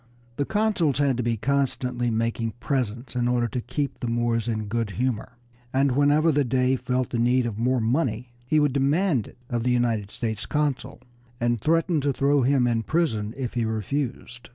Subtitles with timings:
[0.37, 4.61] The consuls had to be constantly making presents in order to keep the Moors in
[4.61, 5.37] a good humor,
[5.71, 9.61] and whenever the Dey felt the need of more money he would demand it of
[9.61, 11.01] the United States consul,
[11.39, 14.49] and threaten to throw him in prison if he refused.